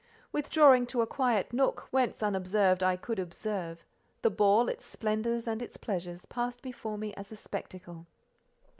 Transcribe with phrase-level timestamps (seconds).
[0.31, 5.77] Withdrawing to a quiet nook, whence unobserved I could observe—the ball, its splendours and its
[5.77, 8.07] pleasures, passed before me as a spectacle.